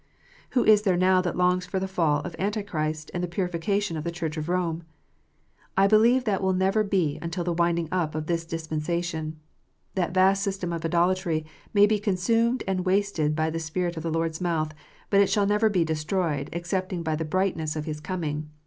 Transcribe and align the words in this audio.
Who 0.57 0.63
is 0.65 0.81
there 0.81 0.97
now 0.97 1.21
that 1.21 1.37
longs 1.37 1.67
for 1.67 1.79
the 1.79 1.87
fall 1.87 2.21
of 2.21 2.35
Antichrist, 2.39 3.11
and 3.13 3.23
the 3.23 3.27
purification 3.27 3.95
of 3.95 4.03
the 4.03 4.09
Church 4.09 4.35
of 4.35 4.49
Rome? 4.49 4.81
I 5.77 5.85
believe 5.85 6.23
that 6.23 6.41
will 6.41 6.53
never 6.55 6.83
be 6.83 7.19
until 7.21 7.43
the 7.43 7.53
winding 7.53 7.87
up 7.91 8.15
of 8.15 8.25
this 8.25 8.43
dispensation. 8.43 9.39
That 9.93 10.11
vast 10.15 10.41
system 10.41 10.73
of 10.73 10.83
idolatry 10.83 11.45
may 11.71 11.85
be 11.85 11.99
consumed 11.99 12.63
and 12.67 12.83
wasted 12.83 13.35
by 13.35 13.51
the 13.51 13.59
Spirit 13.59 13.95
of 13.95 14.01
the 14.01 14.09
Lord 14.09 14.31
s 14.31 14.41
mouth, 14.41 14.73
but 15.11 15.21
it 15.21 15.29
shall 15.29 15.45
never 15.45 15.69
be 15.69 15.85
destroyed 15.85 16.49
excepting 16.51 17.03
by 17.03 17.15
the 17.15 17.23
brightness 17.23 17.75
of 17.75 17.85
His 17.85 17.99
coming. 17.99 18.49